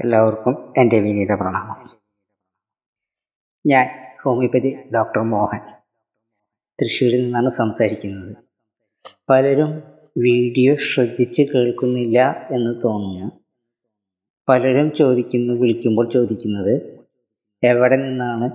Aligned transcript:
എല്ലാവർക്കും 0.00 0.74
എന്റെ 0.78 1.00
വിനീത 1.00 1.34
പ്രണാമം. 1.34 1.90
ഞാൻ 3.66 3.86
ഹോമിയോപ്പതി 4.24 4.76
ഡോക്ടർ 4.94 5.22
മോഹൻ. 5.22 5.58
തൃശ്ശൂരിൽ 6.80 7.24
നിന്നാണ് 7.24 7.48
സംസാരിക്കുന്നത്. 7.48 8.36
പലരും 9.30 9.82
വീഡിയോ 10.18 10.76
ശ്രദ്ധിച്ച് 10.76 11.42
കേൾക്കുന്നില്ല 11.42 12.46
എന്ന് 12.50 12.80
തോന്നുന്നു. 12.84 13.30
പലരും 14.48 14.94
ചോദിക്കുന്നു 14.94 15.54
വിളിക്കുമ്പോൾ 15.54 16.12
ചോദിക്കുന്നത് 16.12 17.04
എവിടെ 17.64 17.96
നിന്നാണ്? 17.96 18.50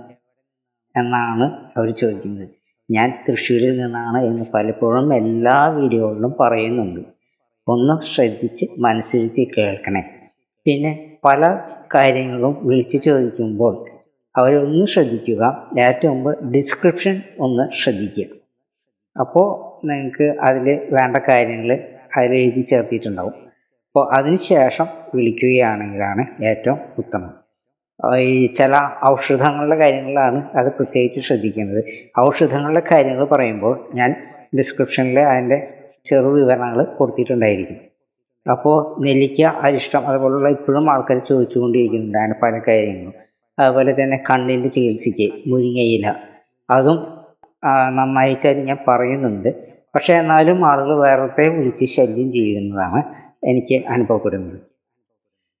എന്നാണ് 0.96 1.44
അവർ 1.76 1.90
ചോദിക്കുന്നത്. 1.90 2.48
ഞാൻ 2.90 3.24
തൃശ്ശൂരിൽ 3.28 3.82
നിന്നാണ് 3.82 4.24
എന്ന് 4.26 4.44
പലപ്പോഴും 4.54 5.14
എല്ലാ 5.14 5.68
വീഡിയോകളിലും 5.68 6.34
പറയുന്നുണ്ട്. 6.40 7.00
ഒന്ന് 7.68 8.02
ശ്രദ്ധിച്ച് 8.02 8.66
മനസ്സിരുത്തി 8.78 9.50
കേൾക്കണേ. 9.58 10.02
പിന്നെ 10.66 11.11
പല 11.24 11.58
കാര്യങ്ങളും 11.94 12.66
വിളിച്ചു 12.68 12.96
ചോദിക്കുമ്പോൾ 12.96 13.86
അവരൊന്ന് 14.36 14.86
ശ്രദ്ധിക്കുക. 14.86 15.70
ഏറ്റവും 15.78 16.14
മുമ്പ് 16.14 16.44
ഡിസ്ക്രിപ്ഷൻ 16.44 17.22
ഒന്ന് 17.38 17.76
ശ്രദ്ധിക്കുക. 17.82 18.24
അപ്പോൾ 19.20 19.46
നിങ്ങൾക്ക് 19.86 20.24
അതിൽ 20.40 20.80
വേണ്ട 20.90 21.16
കാര്യങ്ങൾ 21.28 21.70
അതിൽ 22.16 22.34
എഴുതി 22.34 22.60
ചേർത്തിട്ടുണ്ടാവും. 22.60 23.32
അപ്പോൾ 23.88 24.14
അതിന് 24.14 24.36
ശേഷം 24.36 24.86
വിളിക്കുകയാണെങ്കിലാണ് 25.14 26.44
ഏറ്റവും 26.44 26.78
ഉത്തമം. 26.98 27.32
ഈ 28.16 28.46
ചില 28.46 28.74
ഔഷധങ്ങളുടെ 29.04 29.76
കാര്യങ്ങളാണ് 29.76 30.50
അത് 30.56 30.72
പ്രത്യേകിച്ച് 30.72 31.20
ശ്രദ്ധിക്കേണ്ടത്. 31.20 31.84
ഔഷധങ്ങളുടെ 32.20 32.82
കാര്യങ്ങൾ 32.92 33.24
പറയുമ്പോൾ 33.24 33.88
ഞാൻ 33.94 34.14
ഡിസ്ക്രിപ്ഷനിൽ 34.58 35.20
അതിന്റെ 35.20 35.58
ചെറു 36.04 36.28
വിവരണങ്ങൾ 36.28 36.84
കൊടുത്തിട്ടുണ്ടായിരിക്കും. 36.84 37.91
അപ്പോൾ 38.50 39.04
നെല്ലിക്ക 39.04 39.42
അരിഷ്ടം 39.42 40.06
അതുപോലുള്ള 40.06 40.48
ഇപ്പോഴും 40.48 40.90
ആൾക്കാർ 40.90 41.18
ചോദിച്ചുകൊണ്ടിരിക്കുന്നുണ്ട്. 41.18 42.18
അങ്ങനെ 42.18 42.34
പല 42.42 42.60
കാര്യങ്ങളും. 42.68 43.14
അതുപോലെ 43.58 43.92
തന്നെ 43.92 44.16
കണ്ണിന്റെ 44.30 44.68
ചികിത്സയ്ക്ക് 44.68 45.50
മുരിങ്ങയില 45.50 46.14
അതും 46.70 46.98
നന്നായിട്ട് 47.88 48.48
ഞാൻ 48.48 48.76
പറയുന്നുണ്ട്. 48.88 49.48
പക്ഷേ 49.94 50.14
എന്നാലും 50.14 50.66
ആളുകൾ 50.66 51.00
വേറത്തെ 51.02 51.48
വിളിച്ച് 51.48 51.84
ശല്യം 51.84 52.32
ചെയ്യുന്നതാണ് 52.32 53.02
എനിക്ക് 53.46 53.86
അനുഭവപ്പെടുന്നത്. 53.86 54.60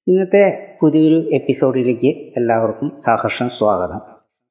ഇന്നത്തെ 0.08 0.76
പുതിയൊരു 0.82 1.30
എപ്പിസോഡിലേക്ക് 1.34 2.32
എല്ലാവർക്കും 2.36 2.96
സഹർഷം 2.96 3.50
സ്വാഗതം. 3.50 4.00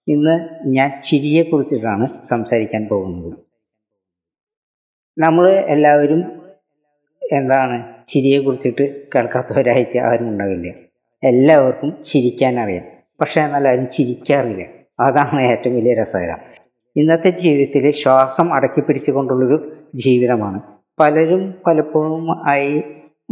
ഇന്ന് 0.08 0.50
ഞാൻ 0.66 1.02
ചിരിയെക്കുറിച്ചിട്ടാണ് 1.04 2.08
സംസാരിക്കാൻ 2.28 2.88
പോകുന്നത്. 2.92 3.34
നമ്മൾ 5.18 5.48
എല്ലാവരും 5.48 6.41
എന്താണ് 7.32 7.84
ചിരിയെ 8.08 8.40
കുറിച്ചിട്ട് 8.40 9.08
കേൾക്കാത്തവരായിട്ട് 9.16 10.00
ആരും 10.00 10.30
ഉണ്ടാവില്ല. 10.30 10.74
എല്ലാവർക്കും 11.24 11.98
ചിരിക്കാൻ 12.04 12.60
അറിയാം. 12.60 12.84
പക്ഷേ 13.22 13.42
എന്നാൽ 13.42 13.68
ആരും 13.68 13.88
ചിരിക്കാറില്ല. 13.88 14.66
അതാണ് 15.00 15.42
ഏറ്റവും 15.42 15.76
വലിയ 15.76 15.94
രസകരം. 15.94 16.38
ഇന്നത്തെ 16.96 17.30
ജീവിതത്തിൽ 17.30 17.92
ശ്വാസം 17.92 18.54
അടക്കി 18.54 18.82
പിടിച്ചുകൊണ്ടുള്ളൊരു 18.82 19.76
ജീവിതമാണ്. 19.96 20.62
പലരും 21.00 21.56
പലപ്പോഴും 21.68 22.52
ആയി 22.52 22.84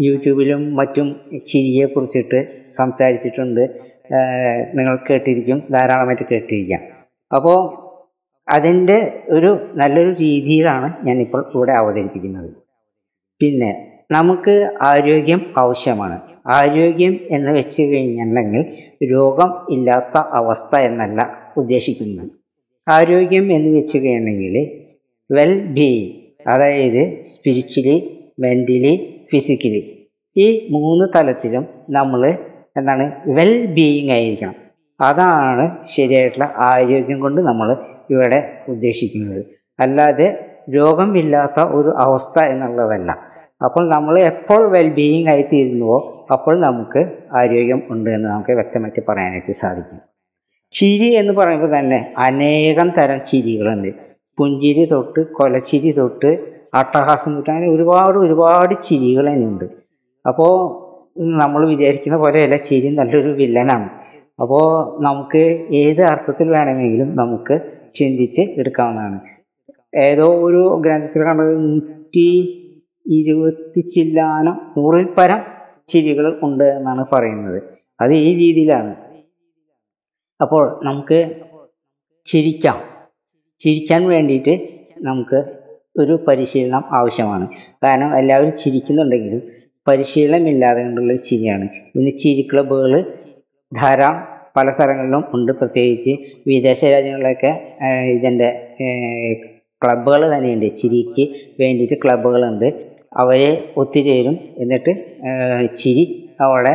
യൂട്യൂബിലും 0.02 0.75
മറ്റും 0.75 1.22
ചിരിയെ 1.47 1.86
കുറിച്ചിട്ട് 1.86 2.70
സംസാരിച്ചിട്ടുണ്ട്. 2.70 3.61
നിങ്ങൾ 4.73 5.00
കേട്ടിരിക്കും 5.09 5.64
ധാരാളമായിട്ട് 5.72 6.23
കേട്ടിരിക്കാം. 6.31 6.80
അപ്പോൾ 7.36 7.89
അതിന്റെ 8.50 9.23
ഒരു 9.30 9.72
നല്ലൊരു 9.75 10.09
രീതിയിലാണ് 10.09 11.05
ഞാനിപ്പോൾ 11.05 11.52
ഇവിടെ 11.55 11.72
അവതരിപ്പിക്കുന്നത്. 11.72 12.50
പിന്നെ 13.39 13.88
നമുക്ക് 14.11 14.69
ആരോഗ്യം 14.81 15.41
ആവശ്യമാണ്. 15.57 16.19
ആരോഗ്യം 16.47 17.19
എന്ന് 17.29 17.52
വെച്ച് 17.52 17.81
കഴിഞ്ഞിട്ടുണ്ടെങ്കിൽ 17.81 18.61
രോഗം 19.11 19.65
ഇല്ലാത്ത 19.69 20.17
അവസ്ഥ 20.17 20.75
എന്നല്ല 20.75 21.19
ഉദ്ദേശിക്കുന്നത്. 21.57 22.30
ആരോഗ്യം 22.87 23.53
എന്ന് 23.53 23.77
വെച്ച് 23.77 23.97
കഴിഞ്ഞെങ്കിൽ 23.97 24.55
വെൽ 25.31 25.65
ബീയിങ് 25.65 26.47
അതായത് 26.47 27.20
സ്പിരിച്വലി 27.21 27.95
മെന്റലി 28.39 29.25
ഫിസിക്കലി 29.33 29.81
ഈ 30.37 30.67
മൂന്ന് 30.71 31.05
തലത്തിലും 31.15 31.67
നമ്മൾ 31.89 32.37
എന്താണ് 32.77 33.11
വെൽ 33.27 33.65
ബീയിങ് 33.65 34.11
ആയിരിക്കണം. 34.11 34.55
അതാണ് 35.02 35.77
ശരിയായിട്ടുള്ള 35.89 36.53
ആരോഗ്യം 36.58 37.20
കൊണ്ട് 37.20 37.41
നമ്മൾ 37.41 37.77
ഇവിടെ 38.09 38.64
ഉദ്ദേശിക്കുന്നത്. 38.67 39.45
അല്ലാതെ 39.80 40.27
രോഗമില്ലാത്ത 40.76 41.59
ഒരു 41.61 41.89
അവസ്ഥ 41.97 42.39
എന്നുള്ളതല്ല. 42.39 43.28
അപ്പോൾ 43.61 43.89
നമ്മൾ 43.89 44.20
എപ്പോൾ 44.20 44.67
വെൽ 44.67 44.89
ബീയിങ് 44.89 45.30
ആയിത്തീരുന്നുവോ 45.30 46.25
അപ്പോൾ 46.31 46.59
നമുക്ക് 46.59 47.11
ആരോഗ്യം 47.33 47.81
ഉണ്ട് 47.89 48.09
എന്ന് 48.09 48.30
നമുക്ക് 48.30 48.52
വ്യക്തമായിട്ട് 48.52 49.02
പറയാനായിട്ട് 49.09 49.52
സാധിക്കും. 49.52 49.99
ചിരി 50.71 51.09
എന്ന് 51.14 51.33
പറയുമ്പോൾ 51.33 51.80
തന്നെ 51.80 52.14
അനേകം 52.17 52.89
തരം 52.97 53.20
ചിരികളുണ്ട്. 53.25 53.87
പുഞ്ചിരി 54.37 54.86
തൊട്ട് 54.86 55.20
കൊലച്ചിരി 55.20 55.92
തൊട്ട് 55.92 56.30
അട്ടഹാസം 56.73 57.36
തൊട്ട് 57.36 57.49
അങ്ങനെ 57.49 57.70
ഒരുപാട് 57.71 58.17
ഒരുപാട് 58.17 58.73
ചിരികൾ 58.83 59.25
തന്നെയുണ്ട്. 59.31 59.65
അപ്പോൾ 60.27 60.53
നമ്മൾ 61.17 61.67
വിചാരിക്കുന്ന 61.67 62.17
പോലെയല്ല 62.17 62.55
ചിരി 62.55 62.89
നല്ലൊരു 62.89 63.30
വില്ലനാണ്. 63.30 63.89
അപ്പോൾ 64.41 64.97
നമുക്ക് 65.03 65.67
ഏത് 65.71 66.02
അർത്ഥത്തിൽ 66.02 66.49
വേണമെങ്കിലും 66.49 67.15
നമുക്ക് 67.15 67.61
ചിന്തിച്ച് 67.95 68.41
എടുക്കാവുന്നതാണ്. 68.41 69.20
ഏതോ 69.95 70.27
ഒരു 70.41 70.81
ഗ്രന്ഥത്തിൽ 70.86 71.23
കണ്ടത് 71.23 71.53
നൂറ്റി 71.64 72.27
ഇരുപത്തി 73.09 73.80
ചില്ലാനം 73.80 74.73
നൂറിൽ 74.77 75.08
പരം 75.17 75.42
ചിരികൾ 75.87 76.39
ഉണ്ട് 76.43 76.64
എന്നാണ് 76.64 77.05
പറയുന്നത്. 77.14 77.64
അത് 78.02 78.14
ഈ 78.14 78.37
രീതിയിലാണ്. 78.37 78.95
അപ്പോൾ 80.42 80.80
നമുക്ക് 80.83 81.36
ചിരിക്കാം. 82.25 82.81
ചിരിക്കാൻ 83.59 84.08
വേണ്ടിയിട്ട് 84.08 84.70
നമുക്ക് 85.02 85.43
ഒരു 85.97 86.25
പരിശീലനം 86.27 86.83
ആവശ്യമാണ്. 86.92 87.47
കാരണം 87.83 88.17
എല്ലാവരും 88.17 88.58
ചിരിക്കുന്നുണ്ടെങ്കിലും 88.58 89.41
പരിശീലനമില്ലാതെ 89.87 90.81
കൊണ്ടുള്ള 90.83 91.15
ചിരിയാണ്. 91.15 91.70
ഇന്ന് 91.95 92.11
ചിരി 92.11 92.49
ക്ലബ്ബുകൾ 92.53 93.17
ധാരാളം 93.77 94.21
പല 94.58 94.70
സ്ഥലങ്ങളിലും 94.70 95.23
ഉണ്ട്. 95.33 95.52
പ്രത്യേകിച്ച് 95.52 96.17
വിദേശ 96.47 96.86
രാജ്യങ്ങളിലൊക്കെ 96.86 97.77
ഇതിന്റെ 98.05 98.76
ക്ലബ്ബുകൾ 99.83 100.37
തന്നെയുണ്ട്. 100.37 100.77
ചിരിക്ക് 100.77 101.30
വേണ്ടിയിട്ട് 101.59 102.03
ക്ലബ്ബുകളുണ്ട്. 102.05 102.89
അവർ 103.17 103.42
ഒത്തുചേരും 103.77 104.36
എന്നിട്ട് 104.58 104.92
ചിരി 105.81 106.03
അവിടെ 106.42 106.73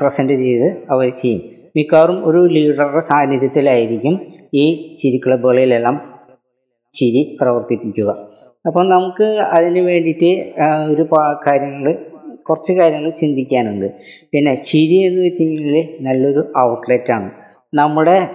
പ്രസന്റ് 0.00 0.32
ചെയ്ത് 0.32 0.68
അവർ 0.90 1.08
ചെയ്യും. 1.08 1.42
മിക്കവാറും 1.76 2.26
ഒരു 2.28 2.40
ലീഡറുടെ 2.46 3.00
സാന്നിധ്യത്തിലായിരിക്കും 3.00 4.14
ഈ 4.54 4.94
ചിരി 5.00 5.18
ക്ലബ്ബുകളിലെല്ലാം 5.26 5.96
ചിരി 6.94 7.36
പ്രവർത്തിപ്പിക്കുക. 7.40 8.10
അപ്പം 8.66 8.88
നമുക്ക് 8.88 9.24
അതിന് 9.24 9.78
വേണ്ടിയിട്ട് 9.78 10.30
ഒരു 10.92 11.08
കാര്യങ്ങൾ 11.46 11.92
കുറച്ച് 12.48 12.72
കാര്യങ്ങൾ 12.72 13.10
ചിന്തിക്കാനുണ്ട്. 13.10 13.88
പിന്നെ 14.32 14.54
ചിരി 14.54 14.96
എന്ന് 15.06 15.20
വെച്ച് 15.26 15.42
കഴിഞ്ഞാൽ 15.42 15.88
നല്ലൊരു 16.00 16.52
ഔട്ട്ലെറ്റാണ് 16.58 17.30
നമ്മുടെ 17.74 18.28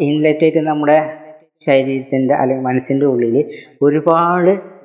ഇൻലെറ്റായിട്ട് 0.00 0.58
നമ്മുടെ 0.58 0.98
ശരീരത്തിന്റെ 1.66 2.34
അല്ലെങ്കിൽ 2.34 2.64
മനസ്സിന്റെ 2.64 3.06
ഉള്ളിൽ 3.06 3.44
ഒരുപാട് 3.82 4.79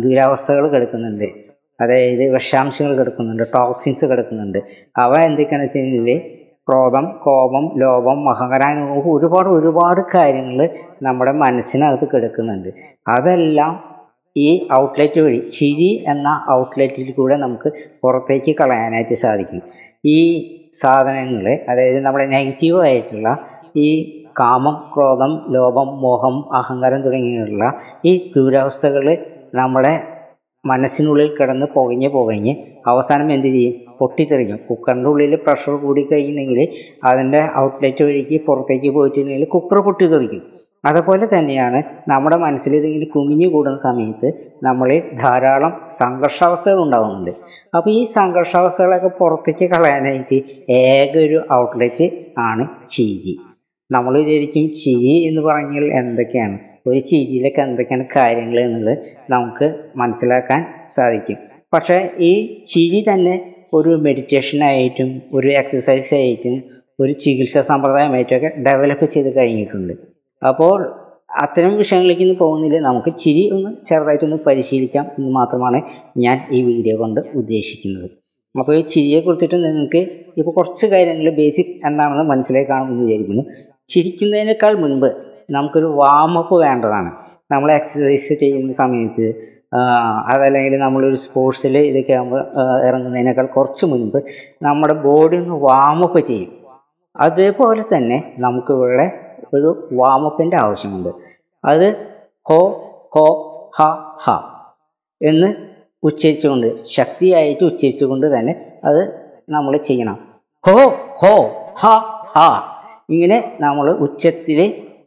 ദുരാവസ്ഥകൾ 0.00 0.68
കിടക്കുന്നുണ്ട്. 0.68 1.48
അതായത് 1.80 2.32
വിഷാംശങ്ങൾ 2.32 2.98
കിടക്കുന്നുണ്ട് 2.98 3.42
ടോക്സിൻസ് 3.54 4.04
കിടക്കുന്നുണ്ട്. 4.04 4.58
അവ 4.96 5.18
എന്തൊക്കെയാണെന്ന് 5.18 5.64
വെച്ച് 5.64 5.78
കഴിഞ്ഞാൽ 5.78 6.20
ക്രോധം 6.68 7.18
കോപം 7.22 7.78
ലോപം 7.80 8.30
അഹങ്കാരം 8.30 9.12
ഒരുപാട് 9.12 9.48
ഒരുപാട് 9.48 10.00
കാര്യങ്ങൾ 10.14 10.68
നമ്മുടെ 11.02 11.32
മനസ്സിനകത്ത് 11.32 12.08
കിടക്കുന്നുണ്ട്. 12.14 12.68
അതെല്ലാം 13.08 13.98
ഈ 14.36 14.68
ഔട്ട്ലെറ്റ് 14.78 15.20
വഴി 15.20 15.48
ചിരി 15.48 16.04
എന്ന 16.08 16.46
ഔട്ട്ലെറ്റിൽ 16.50 17.12
കൂടെ 17.12 17.36
നമുക്ക് 17.36 17.72
പുറത്തേക്ക് 18.02 18.56
കളയാനായിട്ട് 18.60 19.14
സാധിക്കും. 19.14 19.62
ഈ 20.04 20.18
സാധനങ്ങൾ 20.80 21.58
അതായത് 21.68 22.00
നമ്മുടെ 22.00 22.26
നെഗറ്റീവ് 22.26 22.80
ആയിട്ടുള്ള 22.80 23.38
ഈ 23.76 24.17
കാമം 24.40 24.76
ക്രോധം 24.94 25.32
ലോഭം 25.50 25.88
മോഹം 26.00 26.36
അഹങ്കാരം 26.54 27.02
തുടങ്ങിയുള്ള 27.02 27.72
ഈ 28.04 28.12
ദുരവസ്ഥകൾ 28.36 29.06
നമ്മുടെ 29.54 29.92
മനസ്സിനുള്ളിൽ 30.64 31.28
കിടന്ന് 31.34 31.66
പുകഞ്ഞ് 31.74 32.08
പുകഞ്ഞ് 32.08 32.52
അവസാനം 32.86 33.28
എന്ത് 33.32 33.48
ചെയ്യും? 33.48 33.74
പൊട്ടിത്തെറിക്കും 34.00 34.58
കുക്കറിന്റെ 34.70 35.08
ഉള്ളിൽ 35.10 35.34
പ്രഷർ 35.46 35.74
കൂടി 35.76 36.02
കഴിഞ്ഞെങ്കിൽ 36.02 36.60
അതിന്റെ 37.04 37.40
ഔട്ട്ലെറ്റ് 37.56 38.04
വഴിക്ക് 38.04 38.38
പുറത്തേക്ക് 38.46 38.90
പോയിട്ടില്ലെങ്കിൽ 38.94 39.48
കുക്കർ 39.48 39.80
പൊട്ടിത്തെറിക്കും. 39.82 40.42
അതുപോലെ 40.84 41.26
തന്നെയാണ് 41.26 41.78
നമ്മുടെ 42.08 42.36
മനസ്സിൽ 42.36 42.76
ഇതിങ്ങനെ 42.76 43.08
കുമിഞ്ഞു 43.14 43.48
കൂടുന്ന 43.48 43.78
സമയത്ത് 43.78 44.28
നമ്മളിൽ 44.62 45.00
ധാരാളം 45.22 45.72
സംഘർഷാവസ്ഥകൾ 45.98 46.80
ഉണ്ടാകുന്നുണ്ട് 46.82 47.32
അപ്പോൾ 47.74 47.90
ഈ 47.90 48.04
സംഘർഷാവസ്ഥകളൊക്കെ 48.04 49.12
പുറത്തേക്ക് 49.18 49.68
കളയാനായിട്ട് 49.74 50.38
ഏക 50.78 51.12
ഒരു 51.18 51.40
ഔട്ട്ലെറ്റ് 51.52 52.08
ആണ് 52.40 52.66
ചിരി 52.88 53.34
നമ്മൾ 53.90 54.14
വിചാരിക്കും 54.20 54.64
ചിരി 54.80 55.12
എന്ന് 55.28 55.42
പറഞ്ഞാൽ 55.42 55.84
എന്തൊക്കെയാണ്? 56.00 56.56
ഒരു 56.86 56.98
ചിരിയിലൊക്കെ 57.10 57.60
എന്തൊക്കെയാണ് 57.62 58.04
കാര്യങ്ങൾ 58.16 58.58
എന്നുള്ളത് 58.60 58.98
നമുക്ക് 59.34 59.66
മനസ്സിലാക്കാൻ 59.96 60.60
സാധിക്കും. 60.96 61.38
പക്ഷേ 61.74 61.96
ഈ 62.28 62.32
ചിരി 62.72 63.00
തന്നെ 63.10 63.34
ഒരു 63.72 63.92
മെഡിറ്റേഷനായിട്ടും 64.04 65.08
ഒരു 65.36 65.48
എക്സസൈസ് 65.60 66.12
ആയിട്ടും 66.14 66.56
ഒരു 67.02 67.12
ചികിത്സാ 67.22 67.62
സമ്പ്രദായമായിട്ടൊക്കെ 67.70 68.50
ഡെവലപ്പ് 68.66 69.06
ചെയ്ത് 69.14 69.30
കഴിഞ്ഞിട്ടുണ്ട്. 69.38 69.94
അപ്പോൾ 70.42 70.78
അത്തരം 71.42 71.72
വിഷയങ്ങളിലേക്ക് 71.76 72.24
ഇന്ന് 72.26 72.36
പോകുന്നില്ല 72.44 72.78
നമുക്ക് 72.80 73.10
ചിരി 73.22 73.42
ഒന്ന് 73.56 73.70
ചെറുതായിട്ടൊന്ന് 73.88 74.38
പരിശീലിക്കാം 74.46 75.06
എന്ന് 75.18 75.30
മാത്രമാണ് 75.30 75.80
ഞാൻ 76.24 76.38
ഈ 76.50 76.60
വീഡിയോ 76.68 76.94
കൊണ്ട് 76.96 77.20
ഉദ്ദേശിക്കുന്നത്. 77.40 78.08
അപ്പോൾ 78.54 78.74
ഈ 78.78 78.82
ചിരിയെ 78.92 79.18
കുറിച്ചിട്ട് 79.20 79.56
നിങ്ങൾക്ക് 79.64 80.00
ഇപ്പോൾ 80.40 80.52
കുറച്ച് 80.58 80.86
കാര്യങ്ങൾ 80.86 81.26
ബേസിക് 81.40 81.72
എന്താണെന്ന് 81.88 82.24
മനസ്സിലായി 82.24 82.66
വിചാരിക്കുന്നു. 83.02 83.44
ചിരിക്കുന്നതിനേക്കാൾ 83.88 84.72
മുൻപ് 84.74 85.08
നമുക്കൊരു 85.50 85.86
വാമപ്പ് 85.86 86.54
വേണ്ടതാണ്. 86.60 87.10
നമ്മൾ 87.52 87.72
എക്സസൈസ് 87.72 88.34
ചെയ്യുന്ന 88.34 88.72
സമയത്ത് 88.72 89.26
അതല്ലെങ്കിൽ 90.32 90.74
നമ്മളൊരു 90.78 91.14
സ്പോർട്സിൽ 91.14 91.78
ഇതൊക്കെ 91.78 92.12
ആകുമ്പോൾ 92.12 92.40
ഇറങ്ങുന്നതിനേക്കാൾ 92.88 93.46
കുറച്ച് 93.46 93.86
മുൻപ് 93.86 94.18
നമ്മുടെ 94.62 94.94
ബോഡി 94.94 95.36
ഒന്ന് 95.36 95.54
വാമപ്പ് 95.54 96.20
ചെയ്യും. 96.20 96.52
അതേപോലെ 97.16 97.84
തന്നെ 97.94 98.34
നമുക്കിവിടെ 98.38 99.06
ഒരു 99.54 99.88
വാമപ്പിന്റെ 99.92 100.56
ആവശ്യമുണ്ട്. 100.64 101.10
അത് 101.64 101.86
ഹോ 102.50 102.60
ഹോ 103.14 103.24
ഹ 103.78 103.88
ഹ 104.24 104.36
എന്ന് 105.20 105.48
ഉച്ചരിച്ചുകൊണ്ട് 106.02 106.68
ശക്തിയായിട്ട് 106.86 107.64
ഉച്ചരിച്ചുകൊണ്ട് 107.64 108.26
തന്നെ 108.38 108.54
അത് 108.84 109.02
നമ്മൾ 109.50 109.76
ചെയ്യണം. 109.88 110.18
ഹോ 110.64 110.76
ഹോ 111.22 111.34
ഹ 111.82 111.86
ഹ 112.34 112.38
ഇങ്ങനെ 113.10 113.56
നമ്മൾ 113.60 113.86
ഉച്ചത്തിൽ 114.04 114.58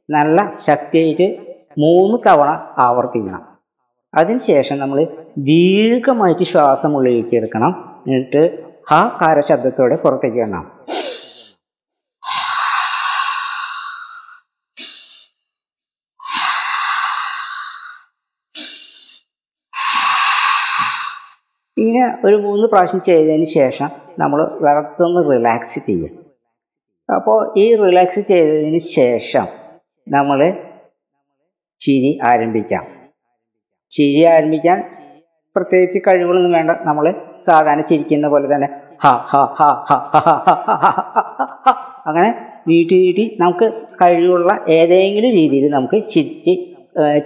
നല്ല 0.09 0.53
ശക്തിയായിട്ട് 0.67 1.27
മൂന്ന് 1.77 2.17
തവണ 2.27 2.49
ആവർത്തിക്കണം. 2.77 3.41
അതിനുശേഷം 4.15 4.77
നമ്മൾ 4.77 4.99
ദീർഘമായിട്ട് 5.37 6.43
ശ്വാസം 6.43 6.95
ഉള്ളിലേക്ക് 6.95 7.35
എടുക്കണം. 7.35 8.01
എന്നിട്ട് 8.07 8.41
ഹ 8.91 9.01
കാര 9.21 9.39
ശബ്ദത്തോടെ 9.39 9.95
പുറത്തേക്ക് 9.95 10.37
വരണം. 10.37 10.65
ഇങ്ങനെ 21.77 22.17
ഒരു 22.25 22.35
മൂന്ന് 22.35 22.67
പ്രാവശ്യം 22.67 23.01
ചെയ്തതിന് 23.01 23.43
ശേഷം 23.43 23.89
നമ്മൾ 24.19 24.39
വെറുത്തൊന്ന് 24.65 25.21
റിലാക്സ് 25.31 25.79
ചെയ്യും 25.85 26.20
അപ്പോൾ 27.15 27.37
ഈ 27.57 27.75
റിലാക്സ് 27.75 28.19
ചെയ്തതിന് 28.19 28.77
ശേഷം 28.77 29.47
നമ്മൾ 30.07 30.39
ചിരി 31.81 32.19
ആരംഭിക്കാം 32.23 32.83
ചിരി 33.91 34.21
ആരംഭിക്കാൻ 34.25 34.83
പ്രത്യേകിച്ച് 35.55 35.99
കഴിവുകളൊന്നും 36.07 36.51
വേണ്ട 36.51 36.71
നമ്മൾ 36.85 37.05
സാധാരണ 37.47 37.81
ചിരിക്കുന്ന 37.81 38.27
പോലെ 38.27 38.47
തന്നെ 38.55 38.67
ഹ 39.03 39.07
ഹ 39.23 39.67
അങ്ങനെ 42.07 42.29
നീട്ടി 42.67 42.95
നീട്ടി 42.95 43.37
നമുക്ക് 43.39 43.67
കഴിവുള്ള 44.01 44.51
ഏതെങ്കിലും 44.69 45.31
രീതിയിൽ 45.31 45.71
നമുക്ക് 45.71 46.07
ചിരിച്ച് 46.07 46.53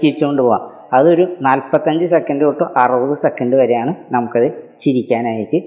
ചിരിച്ചുകൊണ്ട് 0.02 0.42
പോവാം 0.42 0.64
അതൊരു 0.94 1.26
നാൽപ്പത്തഞ്ച് 1.42 2.06
സെക്കൻഡ് 2.06 2.46
തൊട്ട് 2.46 2.66
അറുപത് 2.78 3.16
സെക്കൻഡ് 3.18 3.56
വരെയാണ് 3.56 3.96
നമുക്കത് 4.12 4.48
ചിരിക്കാനായിട്ട് 4.80 5.60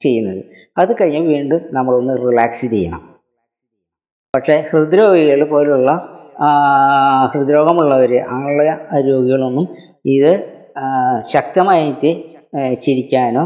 ചെയ്യുന്നത് 0.00 0.40
അത് 0.78 0.92
കഴിഞ്ഞ് 1.02 1.20
വീണ്ടും 1.28 1.60
നമ്മളൊന്ന് 1.72 2.16
റിലാക്സ് 2.26 2.66
ചെയ്യണം 2.66 3.15
പക്ഷേ 4.36 4.56
ഹൃദ്രോഗികൾ 4.70 5.42
പോലുള്ള 5.52 5.90
ഹൃദ്രോഗമുള്ളവർ 7.32 8.12
അങ്ങനെയുള്ള 8.32 8.72
രോഗികളൊന്നും 9.10 9.66
ഇത് 10.16 10.32
ശക്തമായിട്ട് 11.34 12.10
ചിരിക്കാനോ 12.84 13.44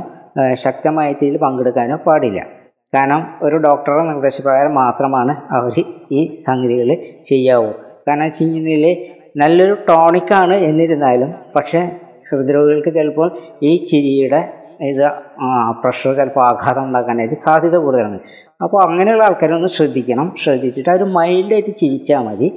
ശക്തമായിട്ട് 0.64 1.22
ഇതിൽ 1.24 1.36
പങ്കെടുക്കാനോ 1.38 1.96
പാടില്ല. 2.06 2.40
കാരണം 2.92 3.20
ഒരു 3.42 3.56
ഡോക്ടറുടെ 3.56 4.04
നിർദ്ദേശപ്രകാരം 4.10 4.74
മാത്രമാണ് 4.74 5.32
അവർ 5.56 5.74
ഈ 6.12 6.20
സംഗതികൾ 6.46 6.88
ചെയ്യാവൂ. 7.30 7.70
കാരണം 8.08 8.30
ചെയ്യുന്നതിൽ 8.32 8.84
നല്ലൊരു 9.42 9.74
ടോണിക്കാണ് 9.88 10.56
എന്നിരുന്നാലും 10.68 11.30
പക്ഷേ 11.56 11.80
ഹൃദ്രോഗികൾക്ക് 12.30 12.90
ചിലപ്പോൾ 12.94 13.28
ഈ 13.62 13.72
ചിരിയുടെ 13.90 14.40
ഇത് 14.80 15.10
പ്രഷർ 15.84 16.14
ചിലപ്പോൾ 16.16 16.44
ആഘാതം 16.44 16.84
ഉണ്ടാക്കാനായിട്ട് 16.84 17.34
സാധ്യത 17.34 17.76
കൂടുതലാണ്. 17.76 18.18
അപ്പോൾ 18.62 18.82
അങ്ങനെയുള്ള 18.82 19.24
ആൾക്കാരൊന്ന് 19.24 19.68
ശ്രദ്ധിക്കണം. 19.68 20.34
ശ്രദ്ധിച്ചിട്ട് 20.44 20.90
അവർ 20.90 21.04
മൈൽഡായിട്ട് 21.04 21.70
ചിരിച്ചാൽ 21.70 22.18
മതി. 22.18 22.48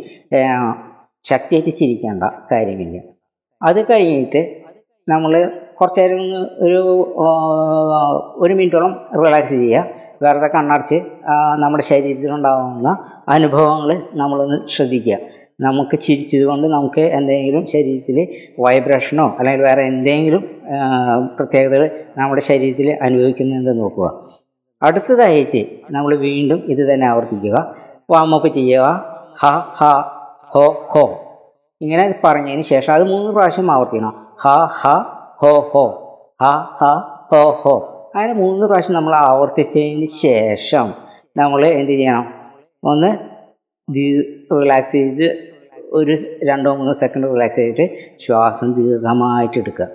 ശക്തിയായിട്ട് 1.24 1.70
ചിരിക്കേണ്ട 1.70 2.24
കാര്യമില്ല. 2.52 3.00
അത് 3.64 3.92
കഴിഞ്ഞിട്ട് 3.92 4.64
നമ്മൾ 5.10 5.52
കുറച്ച് 5.80 6.02
നേരം 6.02 6.20
ഒരു 6.60 6.80
ഒരു 8.36 8.54
മിനിറ്റോളം 8.54 9.06
റിലാക്സ് 9.26 9.50
ചെയ്യുക. 9.50 9.86
വെറുതെ 10.22 10.48
കണ്ണടച്ച് 10.48 11.02
നമ്മുടെ 11.56 11.84
ശരീരത്തിലുണ്ടാകുന്ന 11.84 12.98
അനുഭവങ്ങൾ 13.30 14.02
നമ്മളൊന്ന് 14.14 14.68
ശ്രദ്ധിക്കുക. 14.68 15.18
നമുക്ക് 15.64 16.00
ചിരിച്ചത് 16.00 16.44
കൊണ്ട് 16.46 16.68
നമുക്ക് 16.68 17.02
എന്തെങ്കിലും 17.02 17.68
ശരീരത്തിൽ 17.68 18.28
വൈബ്രേഷനോ 18.60 19.36
അല്ലെങ്കിൽ 19.40 19.64
വേറെ 19.64 19.82
എന്തെങ്കിലും 19.82 20.42
പ്രത്യേകതകൾ 21.38 21.90
നമ്മുടെ 22.18 22.42
ശരീരത്തിൽ 22.42 23.00
അനുഭവിക്കുന്നുണ്ടെന്ന് 23.02 23.82
നോക്കുക 23.82 24.34
അടുത്തതായിട്ട് 24.82 25.66
നമ്മൾ 25.92 26.16
വീണ്ടും 26.16 26.64
ഇത് 26.68 26.94
തന്നെ 26.94 27.08
ആവർത്തിക്കുക. 27.08 27.76
വാമപ്പ് 28.12 28.48
ചെയ്യുക. 28.48 29.06
ഹ 29.42 29.46
ഹ 29.50 29.84
ഹോ 30.54 30.88
ഹോ. 30.90 31.04
ഇങ്ങനെ 31.82 32.14
പറഞ്ഞതിന് 32.24 32.62
ശേഷം 32.62 32.94
അത് 32.94 33.04
മൂന്ന് 33.04 33.32
പ്രാവശ്യം 33.32 33.72
ആവർത്തിക്കണം. 33.72 34.14
ഹ 34.42 34.48
ഹ 34.66 34.88
ഹോ 35.42 35.60
ഹോ. 35.60 35.86
ഹ 36.42 36.46
ഹ 36.80 36.84
ഹോ 37.32 37.52
ഹോ. 37.52 37.74
അങ്ങനെ 38.16 38.34
മൂന്ന് 38.34 38.66
പ്രാവശ്യം 38.68 38.96
നമ്മൾ 38.96 39.16
ആവർത്തിച്ചതിന് 39.16 40.06
ശേഷം 40.06 40.94
നമ്മൾ 41.38 41.66
എന്ത് 41.66 41.92
ചെയ്യണം? 41.92 42.34
ഒന്ന് 42.84 43.18
റിലാക്സ് 44.62 44.92
ചെയ്ത് 44.92 45.53
ഒരു 45.94 46.18
രണ്ടോ 46.44 46.76
മൂന്നോ 46.76 46.94
സെക്കൻഡ് 46.94 47.36
റിലാക്സ് 47.36 47.56
ചെയ്തിട്ട് 47.56 47.96
ശ്വാസം 48.20 48.74
ദീർഘമായിട്ട് 48.74 49.58
എടുക്കുക. 49.58 49.88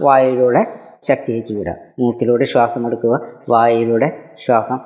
വായിലൂടെ 0.00 0.66
ശക്തിയേറ്റ് 1.08 1.52
വിടുക. 1.52 1.74
മൂക്കിലൂടെ 1.98 2.44
ശ്വാസം 2.44 2.86
എടുക്കുക. 2.86 3.20
വായിലൂടെ 3.48 4.12
ശ്വാസം 4.46 4.78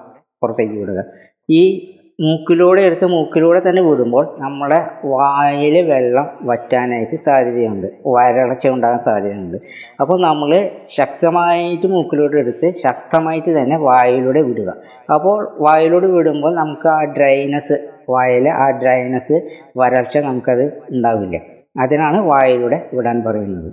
പുറത്തേക്ക് 0.43 0.75
വിടുക. 0.75 1.05
ഈ 1.51 1.91
മൂക്കിലൂടെ 2.21 2.83
എടുത്ത് 2.83 3.07
മൂക്കിലൂടെ 3.07 3.63
തന്നെ 3.69 3.83
വിടുമ്പോൾ 3.83 4.37
നമ്മുടെ 4.39 4.87
വായിൽ 5.05 5.81
വെള്ളം 5.81 6.39
വറ്റാനായിട്ട് 6.43 7.17
സാധ്യതയുണ്ട്. 7.17 7.87
വരൾച്ച 8.07 8.69
ഉണ്ടാകാൻ 8.69 8.99
സാധ്യതയുണ്ട്. 8.99 9.59
അപ്പോൾ 10.01 10.23
നമ്മൾ 10.23 10.71
ശക്തമായിട്ട് 10.89 11.87
മൂക്കിലൂടെ 11.87 12.39
എടുത്ത് 12.39 12.71
ശക്തമായിട്ട് 12.71 13.63
തന്നെ 13.63 13.77
വായിലൂടെ 13.77 14.43
വിടുക. 14.43 14.75
അപ്പോൾ 15.15 15.57
വായിലൂടെ 15.59 16.07
വിടുമ്പോൾ 16.07 16.55
നമുക്ക് 16.55 16.89
ആ 16.89 17.05
ഡ്രൈനസ് 17.05 17.94
വായിലെ 18.11 18.51
ആ 18.51 18.71
ഡ്രൈനസ് 18.71 19.41
വരൾച്ച 19.77 20.19
നമുക്കത് 20.19 20.83
ഉണ്ടാവില്ല. 20.91 21.41
അതിനാണ് 21.81 22.21
വായിലൂടെ 22.21 22.91
വിടാൻ 22.95 23.23
പറയുന്നത്. 23.25 23.73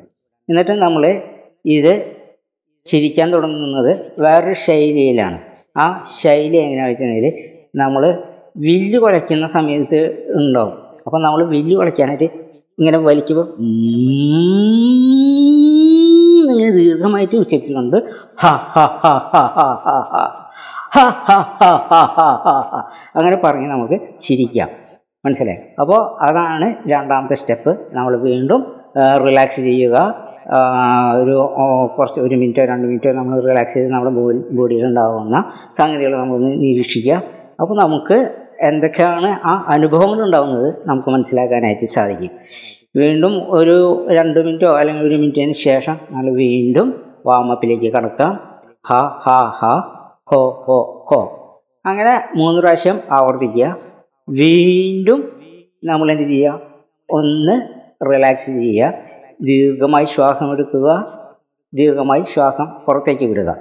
എന്നിട്ട് 0.50 0.72
നമ്മൾ 0.72 1.22
ഇത് 1.66 2.16
ചിരിക്കാൻ 2.86 3.32
തുടങ്ങുന്നത് 3.34 4.12
വേറൊരു 4.20 4.54
ശൈലിയിലാണ്. 4.54 5.40
ആ 5.78 6.04
ശൈലി 6.22 6.58
എങ്ങനെയാണെന്ന് 6.58 6.90
വെച്ചിട്ടുണ്ടെങ്കിൽ 6.90 7.34
നമ്മൾ 7.76 8.24
വില്ല് 8.58 9.00
കുലയ്ക്കുന്ന 9.00 9.48
സമയത്ത് 9.48 10.28
ഉണ്ടാവും. 10.36 10.74
അപ്പോൾ 11.06 11.24
നമ്മൾ 11.24 11.44
വില്ല് 11.44 11.76
കുലയ്ക്കാനായിട്ട് 11.78 12.24
ഇങ്ങനെ 12.80 12.98
വലിക്കുമ്പോൾ 12.98 13.48
ഇങ്ങനെ 16.52 16.72
ദീർഘമായിട്ട് 16.72 17.36
ഉച്ചരിച്ചിട്ടുണ്ട്. 17.36 17.98
ഹ 18.42 18.46
ഹ 18.46 18.80
ഹ 18.80 19.08
ഹ 19.08 19.38
ഹ 19.86 20.02
ഹ. 20.14 20.41
അങ്ങനെ 23.16 23.38
പറഞ്ഞ് 23.44 23.68
നമുക്ക് 23.68 24.00
ചിരിക്കാം. 24.22 24.70
മനസ്സിലായി? 25.26 25.58
അപ്പോൾ 25.80 26.24
അതാണ് 26.24 26.76
രണ്ടാമത്തെ 26.88 27.34
സ്റ്റെപ്പ്. 27.34 27.80
നമ്മൾ 27.94 28.18
വീണ്ടും 28.18 28.76
റിലാക്സ് 29.28 29.56
ചെയ്യുക. 29.56 30.16
ഒരു 31.16 31.54
കുറച്ച് 31.98 32.20
ഒരു 32.20 32.36
മിനിറ്റോ 32.36 32.66
രണ്ട് 32.66 32.88
മിനിറ്റോ 32.88 33.12
നമ്മൾ 33.12 33.40
റിലാക്സ് 33.40 33.74
ചെയ്ത് 33.74 33.90
നമ്മുടെ 33.92 34.16
ബോഡി 34.16 34.38
ബോഡിയിൽ 34.52 34.86
ഉണ്ടാകുന്ന 34.86 35.44
സംഗതികൾ 35.78 36.18
നമ്മളൊന്ന് 36.18 36.52
നിരീക്ഷിക്കുക. 36.52 37.14
അപ്പോൾ 37.60 37.82
നമുക്ക് 37.82 38.36
എന്തൊക്കെയാണ് 38.62 39.40
ആ 39.46 39.66
അനുഭവങ്ങൾ 39.74 40.26
ഉണ്ടാകുന്നത് 40.26 40.76
നമുക്ക് 40.86 41.10
മനസ്സിലാക്കാനായിട്ട് 41.10 41.86
സാധിക്കും. 41.86 42.30
വീണ്ടും 42.96 43.34
ഒരു 43.50 44.08
രണ്ട് 44.12 44.40
മിനിറ്റോ 44.40 44.72
അല്ലെങ്കിൽ 44.72 45.08
ഒരു 45.08 45.16
മിനിറ്റിന് 45.16 45.52
ശേഷം 45.52 45.98
നമ്മൾ 46.12 46.32
വീണ്ടും 46.32 47.04
വാമപ്പിലേക്ക് 47.26 47.94
കടക്കാം. 47.94 48.40
ഹ 48.90 48.98
ഹ 48.98 49.30
ഹ. 49.60 50.01
ഹോ 50.34 50.64
ഹോ 50.68 51.06
ഹോ. 51.12 51.20
അങ്ങനെ 51.86 52.38
മൂന്ന് 52.38 52.62
പ്രാവശ്യം 52.62 53.00
ആവർത്തിക്കുക. 53.12 53.78
വീണ്ടും 54.30 55.42
നമ്മൾ 55.84 56.12
എന്ത് 56.12 56.24
ചെയ്യുക? 56.24 56.62
ഒന്ന് 57.12 57.62
റിലാക്സ് 58.06 58.46
ചെയ്യുക. 58.46 58.94
ദീർഘമായി 59.42 60.06
ശ്വാസം 60.06 60.52
എടുക്കുക. 60.52 61.18
ദീർഘമായി 61.74 62.22
ശ്വാസം 62.22 62.66
പുറത്തേക്ക് 62.88 63.24
വിടുക. 63.24 63.56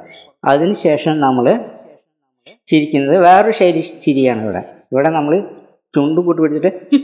അതിനുശേഷം 0.45 1.21
നമ്മൾ 1.21 1.65
ചിരിക്കുന്നത് 2.67 3.19
വേറൊരു 3.19 3.53
ശൈലി 3.53 3.81
ചിരിയാണ് 3.81 4.43
ഇവിടെ. 4.43 4.59
ഇവിടെ 4.93 5.11
നമ്മൾ 5.11 5.41
ചുണ്ടും 5.95 6.25
കൂട്ടി 6.25 6.43
പിടിച്ചിട്ട് 6.43 6.97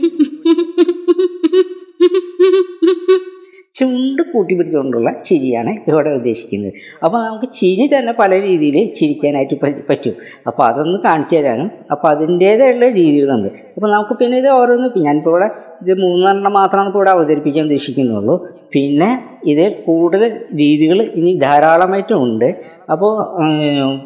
ചുണ്ട് 3.79 4.21
കൂട്ടിപ്പിടിച്ചുകൊണ്ടുള്ള 4.31 5.09
ചിരിയാണ് 5.27 5.71
ഇവിടെ 5.89 6.09
ഉദ്ദേശിക്കുന്നത്. 6.09 6.73
അപ്പോൾ 7.05 7.19
നമുക്ക് 7.27 7.47
ചിരി 7.59 7.85
തന്നെ 7.93 8.13
പല 8.21 8.31
രീതിയിൽ 8.47 8.77
ചിരിക്കാനായിട്ട് 8.99 9.55
പറ്റും. 9.89 10.15
അപ്പോൾ 10.47 10.63
അതൊന്ന് 10.69 10.99
കാണിച്ചു 11.07 11.35
തരാനും. 11.35 11.69
അപ്പോൾ 11.91 12.07
അതിന്റേതായുള്ള 12.07 12.89
രീതികളുണ്ട്. 12.99 13.49
അപ്പോൾ 13.75 13.89
നമുക്ക് 13.91 14.15
പിന്നെ 14.21 14.37
ഇത് 14.37 14.49
ഓരോന്ന് 14.59 14.89
ഞാനിപ്പോൾ 15.07 15.33
ഇവിടെ 15.33 15.49
ഇത് 15.83 15.93
മൂന്നെണ്ണം 16.01 16.53
മാത്രമാണ് 16.53 16.89
ഇപ്പോൾ 16.91 17.03
ഇവിടെ 17.03 17.11
അവതരിപ്പിക്കാൻ 17.15 17.63
ഉദ്ദേശിക്കുന്നുള്ളൂ. 17.63 18.37
പിന്നെ 18.75 19.09
ഇതിൽ 19.45 19.75
കൂടുതൽ 19.85 20.31
രീതികൾ 20.61 21.01
ഇനി 21.19 21.33
ധാരാളമായിട്ടും 21.45 22.17
ഉണ്ട്. 22.23 22.49
അപ്പോൾ 22.91 23.13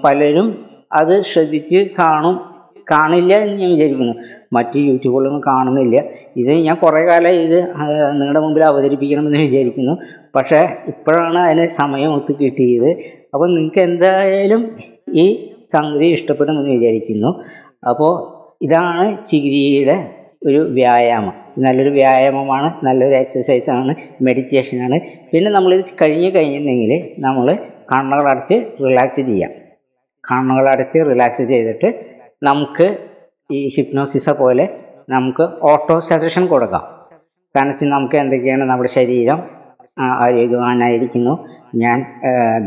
പലരും 0.04 0.50
അത് 1.00 1.14
ശ്രദ്ധിച്ച് 1.32 1.80
കാണും 2.00 2.38
കാണില്ല 2.92 3.34
എന്ന് 3.44 3.56
ഞാൻ 3.62 3.72
വിചാരിക്കുന്നു. 3.72 4.16
മറ്റ് 4.54 4.78
യൂട്യൂബുകളൊന്നും 4.78 5.44
കാണുന്നില്ല. 5.48 5.98
ഇത് 6.38 6.52
ഞാൻ 6.68 6.76
കുറേ 6.76 7.02
കാലം 7.10 7.30
ഇത് 7.30 7.58
നിങ്ങളുടെ 8.20 8.40
മുമ്പിൽ 8.40 8.64
അവതരിപ്പിക്കണമെന്ന് 8.64 9.38
വിചാരിക്കുന്നു. 9.38 9.94
പക്ഷേ 10.36 10.62
ഇപ്പോഴാണ് 10.88 11.40
അതിന് 11.40 11.66
സമയം 11.66 12.16
ഒത്ത് 12.16 12.32
കിട്ടിയത്. 12.42 12.90
അപ്പോൾ 13.34 13.48
നിങ്ങൾക്ക് 13.56 13.80
എന്തായാലും 13.80 14.64
ഈ 15.14 15.26
സംഗതി 15.74 16.06
ഇഷ്ടപ്പെടുമെന്ന് 16.06 16.72
വിചാരിക്കുന്നു. 16.72 17.30
അപ്പോൾ 17.90 18.12
ഇതാണ് 18.66 19.06
ചികിരിയുടെ 19.32 19.96
ഒരു 20.46 20.60
വ്യായാമം. 20.78 21.34
നല്ലൊരു 21.64 21.90
വ്യായാമമാണ് 21.90 22.86
നല്ലൊരു 22.86 23.16
എക്സസൈസാണ് 23.16 23.96
മെഡിറ്റേഷനാണ്. 24.22 24.98
പിന്നെ 25.34 25.52
നമ്മളിത് 25.52 25.92
കഴിഞ്ഞ് 26.02 26.30
കഴിഞ്ഞിട്ടുണ്ടെങ്കിൽ 26.36 26.94
നമ്മൾ 27.20 27.48
കണ്ണുകളടച്ച് 27.92 28.56
റിലാക്സ് 28.86 29.22
ചെയ്യാം. 29.22 29.52
കണ്ണുകളടച്ച് 30.32 31.00
റിലാക്സ് 31.00 31.44
ചെയ്തിട്ട് 31.44 31.90
നമുക്ക് 32.42 32.86
ഈ 33.52 33.60
ഹിപ്നോസിസ 33.76 34.30
പോലെ 34.30 34.66
നമുക്ക് 35.10 35.46
ഓട്ടോ 35.72 35.96
സജഷൻ 36.10 36.44
കൊടുക്കാം. 36.48 36.84
കാരണം 37.56 37.72
വെച്ചാൽ 37.72 37.90
നമുക്ക് 37.90 38.18
എന്തൊക്കെയാണ് 38.22 38.64
നമ്മുടെ 38.72 38.90
ശരീരം 38.98 39.40
ആരോഗ്യവാനായിരിക്കുന്നു 40.24 41.34
ഞാൻ 41.84 41.98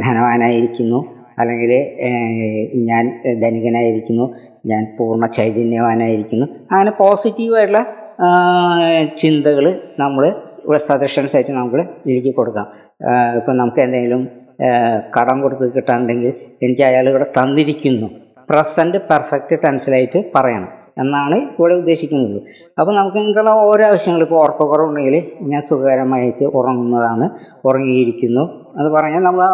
ധനവാനായിരിക്കുന്നു 0.02 0.98
അല്ലെങ്കിൽ 1.40 1.72
ഞാൻ 2.90 3.04
ധനികനായിരിക്കുന്നു 3.42 4.24
ഞാൻ 4.70 4.82
പൂർണ 4.98 5.26
ചൈതന്യവാനായിരിക്കുന്നു. 5.26 6.46
അങ്ങനെ 6.72 6.92
പോസിറ്റീവായിട്ടുള്ള 7.00 7.80
ചിന്തകൾ 9.22 9.66
നമ്മൾ 10.02 10.24
സജഷൻസ് 10.90 11.34
ആയിട്ട് 11.36 11.52
നമുക്ക് 11.52 11.82
എനിക്ക് 12.10 12.32
കൊടുക്കാം. 12.36 12.66
ഇപ്പം 13.38 13.56
നമുക്ക് 13.56 13.80
എന്തെങ്കിലും 13.80 14.22
കടം 15.16 15.38
കൊടുത്ത് 15.44 15.66
കിട്ടാണ്ടെങ്കിൽ 15.76 16.32
എനിക്ക് 16.62 16.84
അയാൾ 16.88 17.08
ഇവിടെ 17.08 17.26
തന്നിരിക്കുന്നു. 17.38 18.08
പ്രസന്റ് 18.50 18.98
പെർഫെക്റ്റ് 19.10 19.56
ടെൻസിലായിട്ട് 19.64 20.30
പറയണം. 20.34 20.68
എന്നാണ് 21.02 21.36
ഇവിടെ 21.58 21.74
ഉദ്ദേശിക്കുന്നത്. 21.74 22.42
അപ്പോൾ 22.80 22.92
നമുക്ക് 22.96 23.16
ഇങ്ങനെയുള്ള 23.16 23.50
ഓരോ 23.50 23.86
ആവശ്യങ്ങൾ 23.86 24.22
ഇപ്പോൾ 24.22 24.38
ഉറക്കക്കുറവുണ്ടെങ്കിൽ 24.44 25.16
ഞാൻ 25.42 25.62
സുഖകരമായിട്ട് 25.62 26.44
ഉറങ്ങുന്നതാണ് 26.44 27.30
ഉറങ്ങിയിരിക്കുന്നു. 27.64 28.44
എന്ന് 28.78 28.90
പറഞ്ഞാൽ 28.90 29.22
നമ്മൾ 29.22 29.44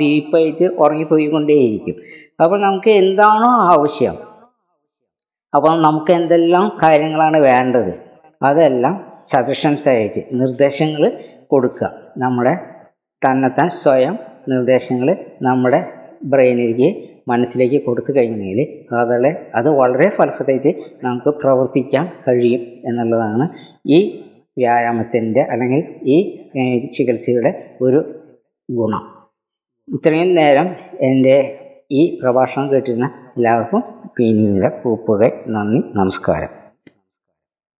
ഡീപ്പായിട്ട് 0.00 0.64
ഉറങ്ങിപ്പോയിക്കൊണ്ടേയിരിക്കും. 0.64 1.96
അപ്പോൾ 2.42 2.60
നമുക്ക് 2.60 2.90
എന്താണോ 2.90 3.50
ആവശ്യം 3.74 4.16
അപ്പോൾ 5.56 5.80
നമുക്ക് 5.80 6.12
എന്തെല്ലാം 6.12 6.72
കാര്യങ്ങളാണ് 6.82 7.38
വേണ്ടത് 7.38 7.92
അതെല്ലാം 8.42 8.94
സജഷൻസ് 9.30 9.88
ആയിട്ട് 9.88 10.20
നിർദ്ദേശങ്ങൾ 10.32 11.02
കൊടുക്കുക. 11.52 11.90
നമ്മുടെ 12.16 12.54
തന്നെത്താൻ 13.26 13.68
സ്വയം 13.68 14.18
നിർദ്ദേശങ്ങൾ 14.48 15.16
നമ്മുടെ 15.42 16.03
ബ്രെയിനിലേക്ക് 16.24 16.88
മനസ്സിലേക്ക് 17.28 17.84
കൊടുത്തു 17.84 18.12
കഴിഞ്ഞാൽ 18.16 18.58
അതല്ലേ 19.00 19.32
അത് 19.54 19.68
വളരെ 19.68 20.08
ഫലപ്രദമായിട്ട് 20.08 20.70
നമുക്ക് 21.04 21.28
പ്രവർത്തിക്കാൻ 21.28 22.06
കഴിയും 22.28 22.60
എന്നുള്ളതാണ് 22.88 23.48
ഈ 23.86 23.98
വ്യായാമത്തിന്റെ 24.58 25.42
അല്ലെങ്കിൽ 25.52 25.82
ഈ 26.02 26.16
ചികിത്സയുടെ 26.96 27.76
ഒരു 27.80 28.00
ഗുണം. 28.70 29.02
ഇത്രയും 29.88 30.34
നേരം 30.34 30.68
എന്റെ 31.00 31.36
ഈ 31.92 32.18
പ്രഭാഷണം 32.22 32.72
കേട്ടിരുന്ന 32.72 33.10
എല്ലാവർക്കും 33.36 33.82
പിന്നീട് 34.18 34.68
കൂപ്പുകൈ 34.82 35.30
നന്ദി 35.46 35.80
നമസ്കാരം. 35.94 36.63